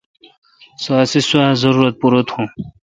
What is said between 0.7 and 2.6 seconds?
سو اسی سوا زارورت پورہ تھو۔